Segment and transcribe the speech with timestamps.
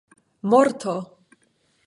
[0.49, 0.95] morto